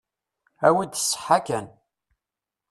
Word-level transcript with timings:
Awi-d 0.67 0.93
ṣṣeḥḥa 1.03 1.39
kan. 1.47 1.67